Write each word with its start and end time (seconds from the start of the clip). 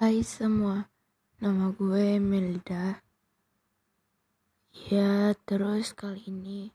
Hai 0.00 0.24
semua, 0.24 0.88
nama 1.44 1.76
gue 1.76 2.16
Melda. 2.16 3.04
Ya, 4.88 5.36
terus 5.44 5.92
kali 5.92 6.24
ini, 6.24 6.72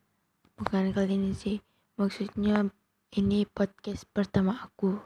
bukan 0.53 0.93
kali 0.93 1.17
ini 1.17 1.33
sih, 1.33 1.57
maksudnya 1.97 2.69
ini 3.17 3.49
podcast 3.49 4.05
pertama 4.13 4.61
aku. 4.61 5.01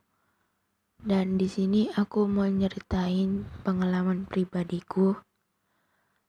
Dan 1.00 1.40
di 1.40 1.47
sini 1.47 1.88
aku 1.96 2.28
mau 2.28 2.44
nyeritain 2.44 3.47
pengalaman 3.63 4.28
pribadiku 4.28 5.15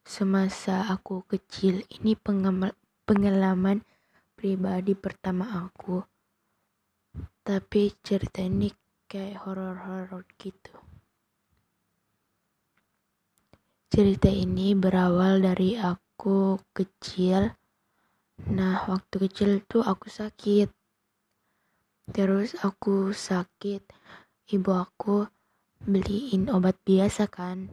semasa 0.07 0.87
aku 0.95 1.27
kecil. 1.27 1.83
Ini 1.91 2.15
pengalaman 3.03 3.83
pribadi 4.39 4.95
pertama 4.95 5.59
aku. 5.59 6.07
Tapi 7.43 7.83
cerita 7.99 8.47
ini 8.47 8.71
kayak 9.11 9.43
horor-horor 9.43 10.23
gitu. 10.39 10.90
Cerita 13.91 14.31
ini 14.31 14.71
berawal 14.79 15.43
dari 15.43 15.75
aku 15.75 16.63
kecil. 16.71 17.51
Nah, 18.55 18.87
waktu 18.87 19.27
kecil 19.27 19.67
tuh 19.67 19.83
aku 19.83 20.07
sakit. 20.07 20.71
Terus 22.15 22.55
aku 22.63 23.11
sakit, 23.11 23.83
ibu 24.55 24.71
aku 24.79 25.27
beliin 25.83 26.47
obat 26.55 26.79
biasa 26.87 27.27
kan. 27.27 27.67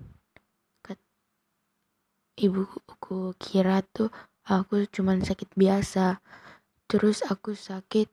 Ibuku 2.34 3.38
kira 3.38 3.86
tuh 3.86 4.10
aku 4.50 4.90
cuman 4.90 5.22
sakit 5.22 5.54
biasa. 5.54 6.18
Terus 6.90 7.22
aku 7.30 7.54
sakit 7.54 8.10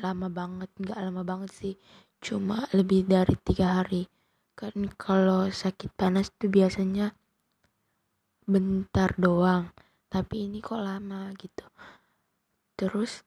lama 0.00 0.32
banget, 0.32 0.72
nggak 0.80 0.96
lama 1.04 1.20
banget 1.20 1.52
sih, 1.52 1.74
cuma 2.24 2.64
lebih 2.72 3.04
dari 3.04 3.36
tiga 3.44 3.84
hari 3.84 4.08
kan 4.54 4.74
kalau 4.94 5.50
sakit 5.50 5.90
panas 5.98 6.30
tuh 6.34 6.46
biasanya 6.46 7.12
bentar 8.46 9.10
doang. 9.18 9.72
Tapi 10.06 10.46
ini 10.46 10.62
kok 10.62 10.78
lama 10.78 11.34
gitu. 11.34 11.66
Terus 12.78 13.26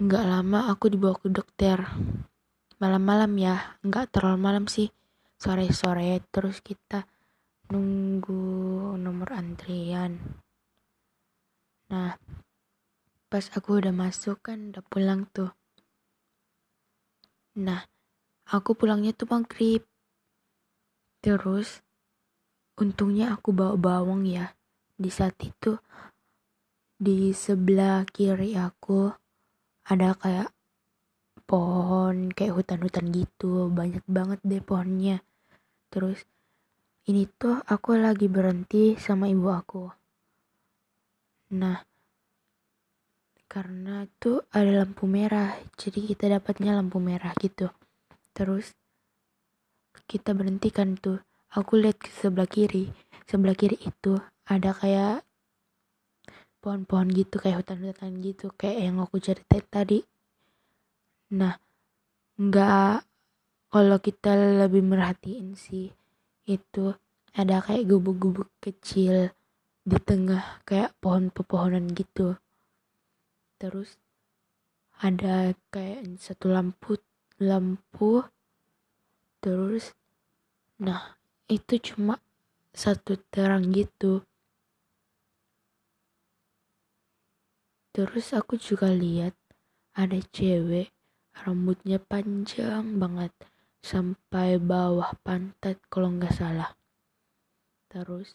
nggak 0.00 0.24
lama 0.24 0.72
aku 0.72 0.88
dibawa 0.88 1.20
ke 1.20 1.28
dokter. 1.28 1.78
Malam-malam 2.80 3.36
ya 3.36 3.76
nggak 3.84 4.16
terlalu 4.16 4.38
malam 4.40 4.64
sih. 4.64 4.88
Sore-sore 5.36 6.20
terus 6.32 6.64
kita 6.64 7.04
nunggu 7.68 8.96
nomor 8.96 9.36
antrian. 9.36 10.16
Nah 11.92 12.16
pas 13.30 13.44
aku 13.52 13.78
udah 13.78 13.92
masuk 13.92 14.40
kan 14.40 14.72
udah 14.72 14.84
pulang 14.88 15.28
tuh. 15.28 15.52
Nah 17.60 17.84
aku 18.48 18.72
pulangnya 18.72 19.12
tuh 19.12 19.28
maghrib 19.28 19.89
Terus, 21.20 21.84
untungnya 22.80 23.36
aku 23.36 23.52
bawa 23.52 23.76
bawang 23.76 24.24
ya. 24.24 24.56
Di 24.96 25.12
saat 25.12 25.36
itu, 25.44 25.76
di 26.96 27.32
sebelah 27.36 28.08
kiri 28.08 28.56
aku 28.56 29.12
ada 29.88 30.16
kayak 30.16 30.48
pohon, 31.44 32.32
kayak 32.32 32.56
hutan-hutan 32.56 33.12
gitu. 33.12 33.68
Banyak 33.68 34.04
banget 34.08 34.40
deh 34.40 34.64
pohonnya. 34.64 35.20
Terus, 35.92 36.24
ini 37.04 37.28
tuh 37.36 37.60
aku 37.68 38.00
lagi 38.00 38.24
berhenti 38.24 38.96
sama 38.96 39.28
ibu 39.28 39.48
aku. 39.52 39.84
Nah, 41.52 41.84
karena 43.50 44.06
tuh 44.22 44.46
ada 44.54 44.86
lampu 44.86 45.10
merah, 45.10 45.58
jadi 45.74 46.00
kita 46.00 46.30
dapatnya 46.30 46.78
lampu 46.78 47.02
merah 47.02 47.34
gitu. 47.42 47.66
Terus 48.30 48.70
kita 50.06 50.36
berhentikan 50.36 50.96
tuh 50.96 51.20
aku 51.52 51.80
lihat 51.80 51.98
ke 52.00 52.10
sebelah 52.12 52.46
kiri. 52.46 52.92
Sebelah 53.26 53.56
kiri 53.56 53.76
itu 53.80 54.18
ada 54.46 54.70
kayak 54.74 55.26
pohon-pohon 56.60 57.08
gitu 57.16 57.40
kayak 57.40 57.64
hutan-hutan 57.64 58.20
gitu 58.20 58.52
kayak 58.54 58.88
yang 58.88 58.96
aku 59.00 59.16
ceritain 59.18 59.64
tadi. 59.72 60.04
Nah 61.32 61.56
nggak 62.40 63.04
kalau 63.70 63.98
kita 64.02 64.36
lebih 64.36 64.82
merhatiin 64.84 65.56
sih 65.56 65.88
itu 66.44 66.92
ada 67.32 67.62
kayak 67.62 67.86
gubuk-gubuk 67.86 68.50
kecil 68.58 69.30
di 69.80 69.98
tengah 70.02 70.60
kayak 70.68 70.92
pohon 71.00 71.32
pepohonan 71.32 71.88
gitu. 71.96 72.36
Terus 73.56 73.96
ada 75.00 75.56
kayak 75.72 76.20
satu 76.20 76.52
lampu 76.52 77.00
lampu 77.40 78.20
terus 79.40 79.96
Nah, 80.80 81.20
itu 81.44 81.76
cuma 81.92 82.16
satu 82.72 83.20
terang 83.28 83.68
gitu. 83.68 84.24
Terus 87.92 88.32
aku 88.32 88.56
juga 88.56 88.88
lihat 88.88 89.36
ada 89.92 90.16
cewek 90.32 90.88
rambutnya 91.36 92.00
panjang 92.00 92.96
banget 92.96 93.28
sampai 93.84 94.56
bawah 94.56 95.12
pantat 95.20 95.76
kalau 95.92 96.16
nggak 96.16 96.32
salah. 96.32 96.72
Terus 97.92 98.32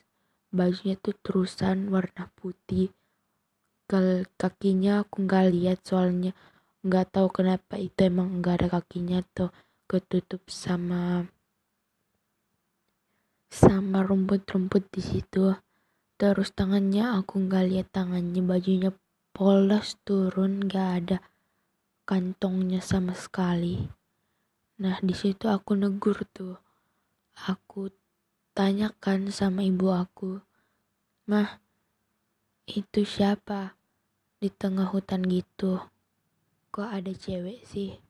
bajunya 0.53 1.01
tuh 1.01 1.17
terusan 1.17 1.89
warna 1.89 2.29
putih. 2.37 2.93
Ke 3.89 4.29
kakinya 4.37 5.01
aku 5.01 5.25
nggak 5.25 5.49
lihat 5.49 5.81
soalnya 5.81 6.37
nggak 6.85 7.09
tahu 7.09 7.33
kenapa 7.33 7.81
itu 7.81 8.05
emang 8.05 8.37
nggak 8.37 8.61
ada 8.61 8.67
kakinya 8.77 9.25
tuh 9.33 9.49
ketutup 9.85 10.41
sama 10.49 11.29
sama 13.55 14.03
rumput-rumput 14.03 14.89
di 14.91 15.01
situ. 15.01 15.55
Terus 16.15 16.51
tangannya 16.51 17.15
aku 17.19 17.47
nggak 17.47 17.65
lihat 17.71 17.87
tangannya, 17.91 18.39
bajunya 18.43 18.91
polos 19.35 19.99
turun, 20.07 20.67
nggak 20.67 20.89
ada 20.99 21.17
kantongnya 22.07 22.79
sama 22.79 23.11
sekali. 23.15 23.83
Nah 24.79 24.99
di 25.03 25.15
situ 25.15 25.47
aku 25.47 25.75
negur 25.75 26.23
tuh, 26.31 26.55
aku 27.47 27.91
tanyakan 28.55 29.27
sama 29.31 29.63
ibu 29.63 29.91
aku, 29.91 30.39
mah 31.27 31.59
itu 32.67 33.03
siapa 33.03 33.75
di 34.39 34.47
tengah 34.47 34.87
hutan 34.87 35.23
gitu? 35.27 35.83
Kok 36.71 36.89
ada 36.91 37.11
cewek 37.11 37.63
sih? 37.67 38.04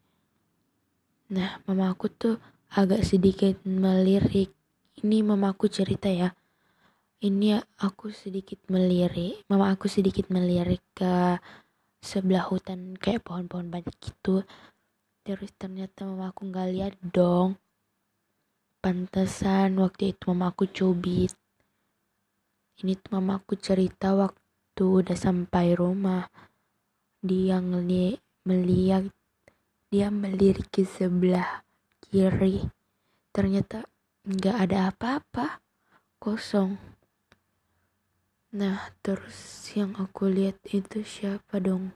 Nah 1.25 1.57
mama 1.65 1.89
aku 1.89 2.05
tuh 2.13 2.37
agak 2.77 3.01
sedikit 3.01 3.57
melirik. 3.65 4.53
Ini 5.01 5.25
mamaku 5.25 5.65
cerita 5.73 6.05
ya. 6.05 6.29
Ini 7.25 7.57
aku 7.81 8.13
sedikit 8.13 8.61
melirik. 8.69 9.41
Mama 9.49 9.73
aku 9.73 9.89
sedikit 9.89 10.29
melirik 10.29 10.85
ke 10.93 11.41
sebelah 12.05 12.45
hutan 12.45 12.93
kayak 12.93 13.25
pohon-pohon 13.25 13.73
banyak 13.73 13.95
gitu. 13.97 14.45
Terus 15.25 15.49
ternyata 15.57 16.05
mama 16.05 16.29
aku 16.29 16.45
nggak 16.45 16.69
lihat 16.69 16.93
dong. 17.01 17.57
Pantesan 18.77 19.81
waktu 19.81 20.13
itu 20.13 20.29
mama 20.29 20.53
aku 20.53 20.69
cubit. 20.69 21.33
Ini 22.85 23.01
tuh 23.01 23.17
mama 23.17 23.41
aku 23.41 23.57
cerita 23.57 24.13
waktu 24.13 24.83
udah 24.85 25.17
sampai 25.17 25.73
rumah. 25.73 26.29
Dia 27.25 27.57
ngeliat 27.57 28.21
melihat 28.45 29.09
dia 29.95 30.11
melirik 30.11 30.75
ke 30.75 30.83
sebelah 30.83 31.63
kiri. 32.03 32.67
Ternyata 33.31 33.87
nggak 34.27 34.67
ada 34.67 34.91
apa-apa. 34.91 35.63
Kosong. 36.19 36.75
Nah 38.59 38.91
terus 38.99 39.71
yang 39.71 39.95
aku 39.95 40.27
lihat 40.27 40.59
itu 40.67 40.99
siapa 40.99 41.63
dong 41.63 41.95